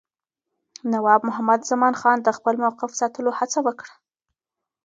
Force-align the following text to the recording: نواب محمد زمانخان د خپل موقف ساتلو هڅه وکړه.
نواب 0.93 1.21
محمد 1.29 1.61
زمانخان 1.71 2.17
د 2.21 2.27
خپل 2.37 2.55
موقف 2.63 2.91
ساتلو 3.01 3.31
هڅه 3.39 3.59
وکړه. 3.67 3.93